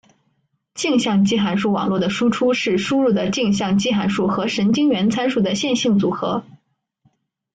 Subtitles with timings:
[0.73, 6.43] 径向基函数网络的输出是输入的径向基函数和神经元参数的线性组合。